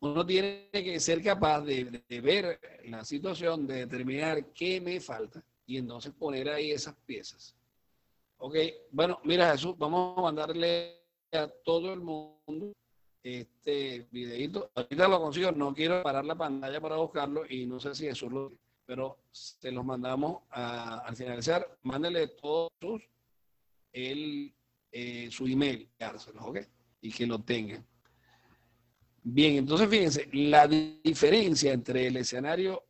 [0.00, 5.78] uno tiene que ser capaz de, ver la situación, de determinar qué me falta y
[5.78, 7.54] entonces poner ahí esas piezas.
[8.38, 8.56] Ok,
[8.90, 11.00] bueno, mira Jesús, vamos a mandarle
[11.32, 12.72] a todo el mundo
[13.22, 14.70] este videito.
[14.74, 18.30] Ahorita lo consigo, no quiero parar la pantalla para buscarlo y no sé si Jesús
[18.30, 18.52] lo
[18.86, 21.78] pero se los mandamos al finalizar.
[21.82, 23.02] Mándele todos
[23.92, 24.54] el,
[24.92, 25.88] eh, su email,
[26.40, 26.58] ¿ok?
[27.00, 27.86] Y que lo tengan.
[29.22, 32.84] Bien, entonces fíjense, la diferencia entre el escenario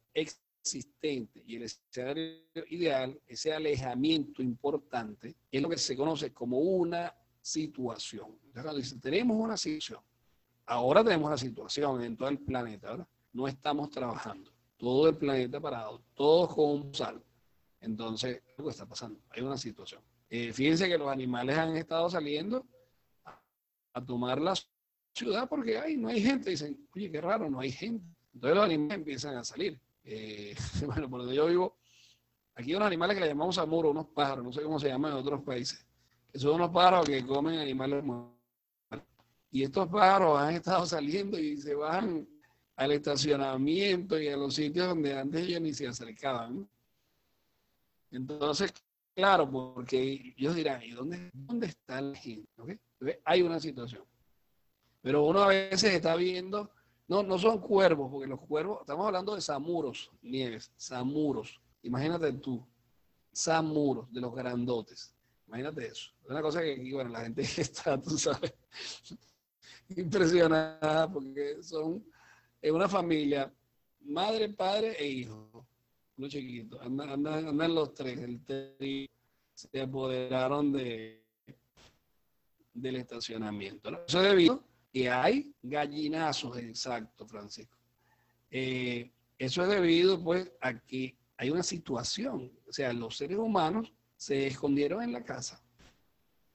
[0.64, 2.38] existente y el escenario
[2.70, 8.38] ideal, ese alejamiento importante, es lo que se conoce como una situación.
[8.54, 10.00] Entonces, tenemos una situación,
[10.64, 13.08] ahora tenemos la situación en todo el planeta, ¿verdad?
[13.34, 17.22] No estamos trabajando todo el planeta parado, todos con un sal.
[17.80, 20.00] Entonces, algo está pasando, hay una situación.
[20.30, 22.66] Eh, fíjense que los animales han estado saliendo
[23.92, 24.54] a, tomar la
[25.12, 26.50] ciudad porque ay, no hay gente.
[26.50, 28.06] Dicen, oye, qué raro, no hay gente.
[28.32, 29.78] Entonces los animales empiezan a salir.
[30.04, 30.54] Eh,
[30.86, 31.76] bueno, por donde yo vivo,
[32.54, 35.12] aquí hay unos animales que le llamamos amuro, unos pájaros, no sé cómo se llaman
[35.12, 35.86] en otros países,
[36.32, 38.34] que son unos pájaros que comen animales muertos.
[39.50, 42.28] Y estos pájaros han estado saliendo y se van
[42.76, 46.68] al estacionamiento y a los sitios donde antes ellos ni se acercaban.
[48.10, 48.72] Entonces,
[49.14, 52.48] claro, porque ellos dirán, ¿y dónde, dónde está la gente?
[53.24, 54.02] hay una situación.
[55.02, 56.70] Pero uno a veces está viendo,
[57.06, 61.60] no, no son cuervos, porque los cuervos, estamos hablando de samuros, nieves, samuros.
[61.82, 62.64] Imagínate tú,
[63.32, 65.14] samuros, de los grandotes.
[65.46, 66.10] Imagínate eso.
[66.24, 68.54] Es una cosa que, bueno, la gente está, tú sabes,
[69.90, 72.02] impresionada porque son
[72.62, 73.52] es una familia,
[74.00, 75.66] madre, padre e hijo,
[76.16, 78.40] los chiquitos, andan, andan, andan los tres, el
[79.52, 81.22] se apoderaron de,
[82.72, 83.90] del estacionamiento.
[84.06, 87.76] Eso es debido que hay gallinazos, exacto, Francisco.
[88.48, 93.92] Eh, eso es debido pues a que hay una situación, o sea, los seres humanos
[94.16, 95.60] se escondieron en la casa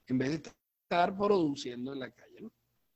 [0.08, 0.52] en vez de
[0.84, 2.52] estar produciendo en la calle, ¿no?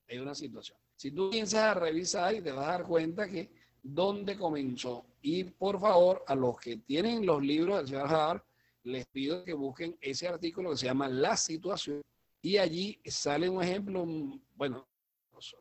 [0.07, 0.77] Hay una situación.
[0.95, 3.51] Si tú piensas a revisar y te vas a dar cuenta que
[3.81, 5.05] dónde comenzó.
[5.21, 8.41] Y por favor, a los que tienen los libros del señor Harvard,
[8.83, 12.01] les pido que busquen ese artículo que se llama La situación.
[12.41, 14.05] Y allí sale un ejemplo,
[14.55, 14.87] bueno,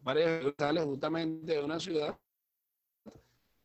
[0.03, 2.18] varios sale justamente de una ciudad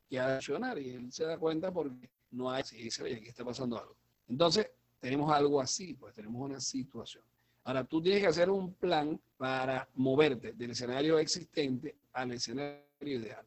[0.10, 3.28] que ha accionar y él se da cuenta porque no hay, si dice, oye, aquí
[3.28, 3.96] está pasando algo.
[4.28, 7.24] Entonces, tenemos algo así, pues tenemos una situación.
[7.64, 13.46] Ahora, tú tienes que hacer un plan para moverte del escenario existente al escenario ideal.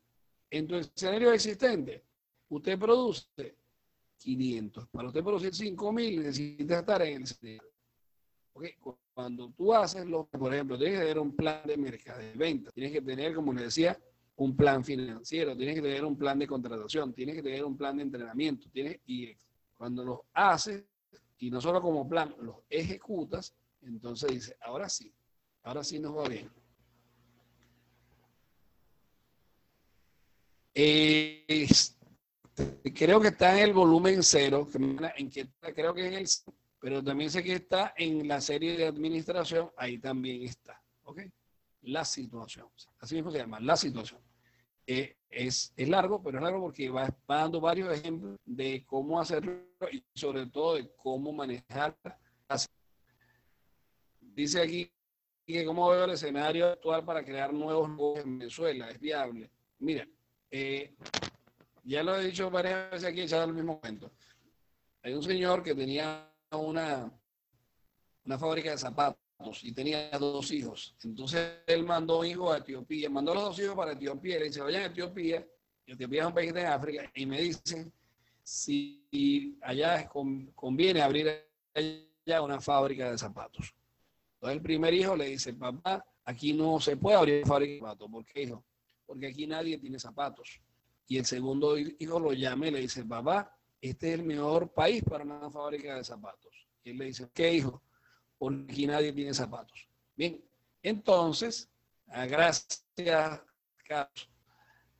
[0.51, 2.05] En tu escenario existente,
[2.51, 3.57] usted produce
[4.19, 4.89] 500.
[4.89, 7.70] Para usted producir 5000 necesita estar en el escenario.
[8.53, 8.75] Okay.
[9.15, 12.71] Cuando tú haces lo por ejemplo, tienes que tener un plan de mercado de venta,
[12.73, 13.99] tienes que tener, como les decía,
[14.37, 17.97] un plan financiero, tienes que tener un plan de contratación, tienes que tener un plan
[17.97, 19.35] de entrenamiento, tienes, y
[19.77, 20.85] cuando los haces,
[21.39, 25.13] y no solo como plan, los ejecutas, entonces dice, ahora sí,
[25.63, 26.51] ahora sí nos va bien.
[32.95, 34.67] creo que está en el volumen cero,
[35.17, 38.87] en que creo que es el, pero también sé que está en la serie de
[38.87, 41.21] administración, ahí también está, ¿ok?
[41.83, 44.21] La situación, así mismo se llama, la situación.
[44.87, 49.61] Eh, es, es, largo, pero es largo porque va, dando varios ejemplos de cómo hacerlo
[49.93, 51.97] y sobre todo de cómo manejar.
[54.21, 54.91] Dice aquí
[55.47, 59.51] que cómo veo el escenario actual para crear nuevos negocios en Venezuela, es viable.
[59.79, 60.09] Mira,
[60.51, 60.95] eh,
[61.85, 64.11] ya lo he dicho varias veces aquí, echado el mismo cuento.
[65.03, 67.13] Hay un señor que tenía una,
[68.25, 70.95] una fábrica de zapatos y tenía dos hijos.
[71.03, 74.83] Entonces él mandó hijos a Etiopía, mandó los dos hijos para Etiopía, le dice, vayan
[74.83, 75.47] a Etiopía,
[75.87, 77.93] Etiopía es un país de África, y me dicen
[78.43, 80.09] si allá
[80.55, 83.75] conviene abrir allá una fábrica de zapatos.
[84.35, 88.11] Entonces el primer hijo le dice, papá, aquí no se puede abrir fábrica de zapatos.
[88.11, 88.65] ¿Por qué, hijo?
[89.07, 90.61] Porque aquí nadie tiene zapatos.
[91.07, 95.03] Y el segundo hijo lo llama y le dice, papá, este es el mejor país
[95.03, 96.69] para una fábrica de zapatos.
[96.83, 97.83] Y él le dice, ¿qué hijo?
[98.39, 99.89] Porque aquí nadie tiene zapatos.
[100.17, 100.43] Bien,
[100.83, 101.71] entonces,
[102.09, 102.85] ah, gracias,
[103.87, 104.31] Carlos.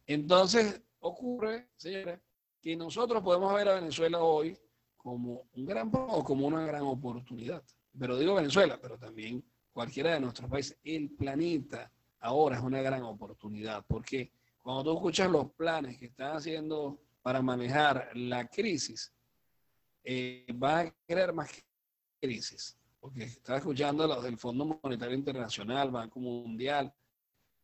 [0.07, 2.21] Entonces, ocurre, señores,
[2.61, 4.57] que nosotros podemos ver a Venezuela hoy
[4.97, 7.63] como un gran o como una gran oportunidad.
[7.99, 11.91] Pero digo Venezuela, pero también cualquiera de nuestros países, el planeta
[12.21, 17.43] ahora es una gran oportunidad, porque cuando tú escuchas los planes que están haciendo para
[17.43, 19.13] manejar la crisis,
[20.05, 21.51] eh, va a crear más
[22.21, 22.77] crisis.
[22.99, 26.93] Porque estaba escuchando los del Fondo Monetario Internacional, Banco Mundial,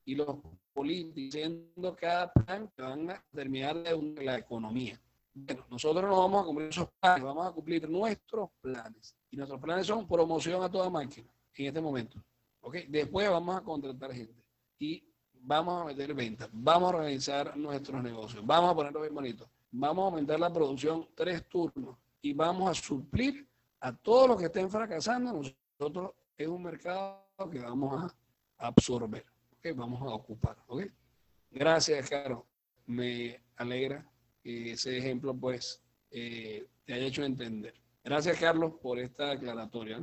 [0.04, 0.36] y los
[0.72, 5.00] políticos diciendo cada plan que van a terminar de la economía.
[5.34, 9.14] Bueno, nosotros no vamos a cumplir esos planes, vamos a cumplir nuestros planes.
[9.30, 12.22] Y nuestros planes son promoción a toda máquina en este momento.
[12.60, 12.86] ¿okay?
[12.88, 14.42] Después vamos a contratar gente.
[14.78, 15.04] Y
[15.46, 20.02] vamos a meter ventas, vamos a organizar nuestros negocios, vamos a ponerlo bien bonito, vamos
[20.02, 23.46] a aumentar la producción tres turnos y vamos a suplir
[23.80, 25.40] a todos los que estén fracasando.
[25.78, 28.12] Nosotros es un mercado que vamos
[28.58, 29.24] a absorber,
[29.56, 29.72] ¿okay?
[29.72, 30.56] vamos a ocupar.
[31.50, 32.44] Gracias, Caro.
[32.86, 34.04] Me alegra
[34.42, 35.80] que ese ejemplo pues
[36.10, 37.74] eh, te haya hecho entender.
[38.02, 40.00] Gracias, Carlos, por esta aclaratoria.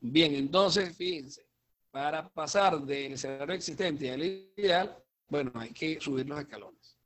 [0.00, 1.46] Bien, entonces, fíjense,
[1.92, 4.96] para pasar del escenario existente al ideal,
[5.28, 6.96] bueno, hay que subir los escalones.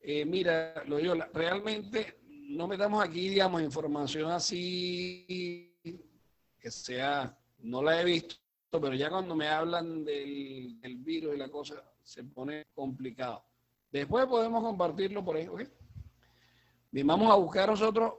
[0.00, 5.72] Eh, mira, lo yo, realmente no metamos aquí, digamos, información así
[6.60, 8.36] que sea, no la he visto,
[8.70, 13.44] pero ya cuando me hablan del, virus y la cosa se pone complicado.
[13.90, 15.62] Después podemos compartirlo por ahí, ¿ok?
[16.94, 18.12] Bien, vamos a buscar nosotros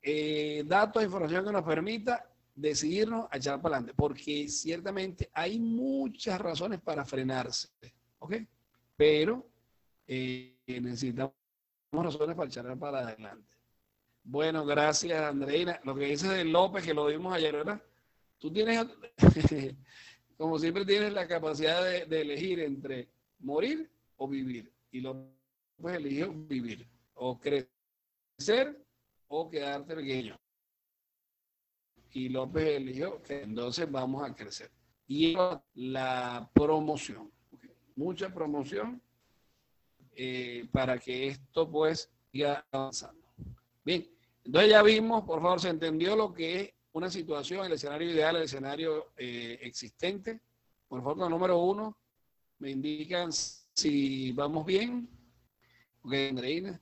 [0.00, 6.40] eh, datos, información que nos permita decidirnos a echar para adelante, porque ciertamente hay muchas
[6.40, 7.70] razones para frenarse,
[8.20, 8.36] ¿ok?
[8.96, 9.44] Pero
[10.06, 11.32] eh, necesitamos
[11.90, 13.56] razones para echar para adelante.
[14.22, 15.80] Bueno, gracias, Andreina.
[15.82, 17.82] Lo que dice de López, que lo vimos ayer, ¿verdad?
[18.38, 18.86] Tú tienes,
[20.38, 23.08] como siempre, tienes la capacidad de, de elegir entre
[23.40, 24.72] morir o vivir.
[24.92, 25.34] Y López
[25.82, 27.79] eligió vivir o crecer
[29.28, 30.38] o quedarte pequeño.
[32.12, 34.70] Y López eligió entonces vamos a crecer.
[35.06, 35.36] Y
[35.74, 37.30] la promoción,
[37.96, 39.00] mucha promoción
[40.12, 43.20] eh, para que esto pues siga avanzando.
[43.84, 44.08] Bien.
[44.44, 48.36] Entonces ya vimos, por favor, se entendió lo que es una situación, el escenario ideal,
[48.36, 50.40] el escenario eh, existente.
[50.88, 51.96] Por favor, número uno,
[52.58, 55.08] me indican si vamos bien.
[56.02, 56.80] Ok, Andreina.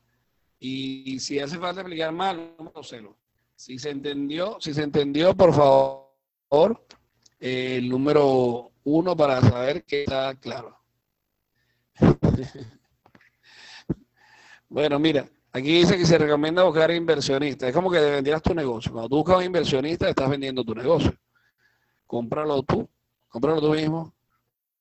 [0.61, 3.17] Y si hace falta explicar mal, cero.
[3.55, 6.87] Si se entendió, si se entendió, por favor,
[7.41, 10.79] eh, el número uno para saber que está claro.
[14.69, 17.69] bueno, mira, aquí dice que se recomienda buscar inversionistas.
[17.69, 18.93] Es como que vendieras tu negocio.
[18.93, 21.13] Cuando tú buscas un inversionista, estás vendiendo tu negocio.
[22.07, 22.89] Cómpralo tú,
[23.29, 24.15] cómpralo tú mismo.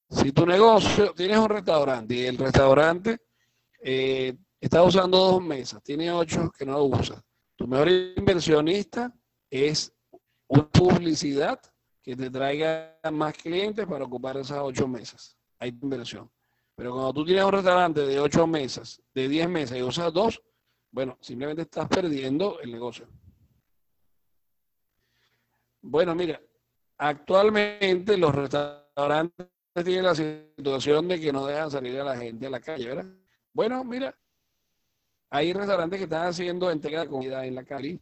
[0.09, 3.19] Si tu negocio, tienes un restaurante y el restaurante
[3.83, 4.37] eh,
[4.67, 7.23] está usando dos mesas, tiene ocho que no lo usa.
[7.55, 9.13] Tu mejor inversionista
[9.49, 9.93] es
[10.47, 11.59] una publicidad
[12.03, 15.37] que te traiga más clientes para ocupar esas ocho mesas.
[15.59, 16.29] Hay inversión.
[16.75, 20.41] Pero cuando tú tienes un restaurante de ocho mesas, de diez mesas y usas dos,
[20.91, 23.07] bueno, simplemente estás perdiendo el negocio.
[25.81, 26.41] Bueno, mira,
[26.97, 29.47] actualmente los restaurantes
[29.83, 33.05] tienen la situación de que no dejan salir a la gente a la calle, ¿verdad?
[33.53, 34.15] Bueno, mira,
[35.29, 37.99] hay restaurantes que están haciendo entrega de comida en la calle.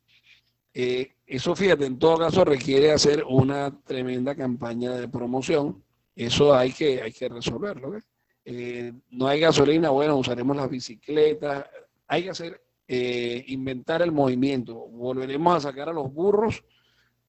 [0.74, 5.84] Eh, eso, fíjate, en todo caso requiere hacer una tremenda campaña de promoción.
[6.16, 7.98] Eso hay que, hay que resolverlo.
[8.44, 11.66] Eh, no hay gasolina, bueno, usaremos las bicicletas.
[12.08, 14.76] Hay que hacer, eh, inventar el movimiento.
[14.76, 16.64] Volveremos a sacar a los burros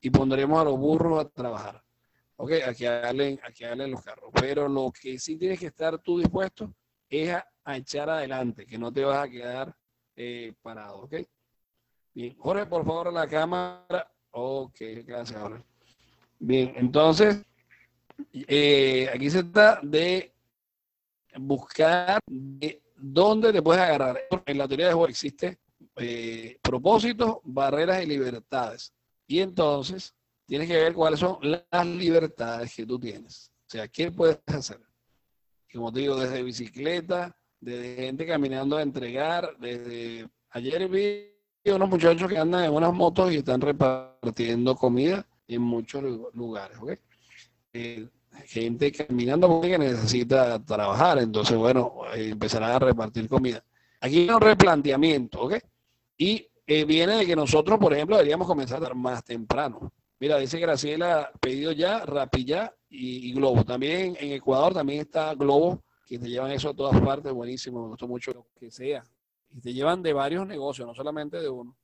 [0.00, 1.82] y pondremos a los burros a trabajar.
[2.36, 2.52] ¿Ok?
[2.66, 4.30] A que hagan, a los carros.
[4.34, 6.74] Pero lo que sí tienes que estar tú dispuesto
[7.08, 9.74] es a, a echar adelante, que no te vas a quedar
[10.16, 11.14] eh, parado, ¿ok?
[12.14, 14.10] Bien, Jorge, por favor, la cámara.
[14.30, 15.62] Ok, gracias, Jorge.
[16.38, 17.44] Bien, entonces,
[18.32, 20.34] eh, aquí se trata de
[21.38, 24.18] buscar de dónde te puedes agarrar.
[24.46, 25.58] En la teoría de juego existe
[25.96, 28.92] eh, propósitos, barreras y libertades.
[29.26, 30.14] Y entonces,
[30.46, 33.52] tienes que ver cuáles son las libertades que tú tienes.
[33.66, 34.80] O sea, ¿qué puedes hacer?
[35.72, 39.56] Como te digo, desde bicicleta, de gente caminando a entregar.
[39.58, 41.36] Desde ayer vi
[41.72, 46.02] unos muchachos que andan en unas motos y están repartiendo comida en muchos
[46.34, 46.78] lugares.
[47.72, 48.08] Eh,
[48.46, 53.64] gente caminando porque necesita trabajar, entonces, bueno, eh, empezarán a repartir comida.
[54.00, 55.48] Aquí hay un replanteamiento.
[56.16, 59.92] Y eh, viene de que nosotros, por ejemplo, deberíamos comenzar a dar más temprano.
[60.18, 63.64] Mira, dice Graciela, pedido ya, Rapilla y, y Globo.
[63.64, 67.88] También en Ecuador también está Globo que te llevan eso a todas partes, buenísimo, me
[67.88, 69.04] gustó mucho lo que sea.
[69.50, 71.76] Y te llevan de varios negocios, no solamente de uno.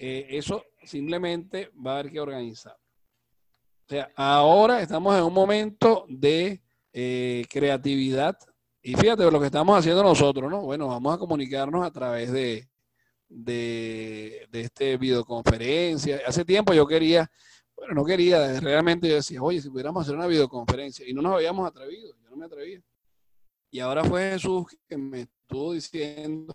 [0.00, 2.76] Eh, eso simplemente va a haber que organizar.
[3.84, 6.62] O sea, ahora estamos en un momento de
[6.92, 8.38] eh, creatividad.
[8.80, 10.60] Y fíjate lo que estamos haciendo nosotros, ¿no?
[10.60, 12.68] Bueno, vamos a comunicarnos a través de,
[13.28, 16.20] de, de este videoconferencia.
[16.24, 17.28] Hace tiempo yo quería,
[17.74, 21.34] bueno, no quería, realmente yo decía, oye, si pudiéramos hacer una videoconferencia, y no nos
[21.34, 22.82] habíamos atrevido me atrevía.
[23.70, 26.54] Y ahora fue Jesús que me estuvo diciendo,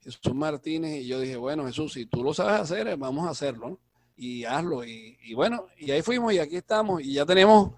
[0.00, 3.80] Jesús Martínez, y yo dije, bueno, Jesús, si tú lo sabes hacer, vamos a hacerlo.
[4.16, 4.84] Y hazlo.
[4.84, 7.02] Y, bueno, y ahí fuimos y aquí estamos.
[7.02, 7.72] Y ya tenemos,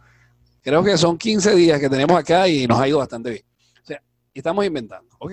[0.60, 3.44] creo que son 15 días que tenemos acá y nos ha ido bastante bien.
[3.82, 4.02] O sea,
[4.34, 5.32] estamos inventando, ¿ok?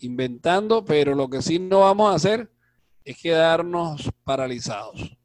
[0.00, 2.50] Inventando, pero lo que sí no vamos a hacer
[3.04, 5.16] es quedarnos paralizados.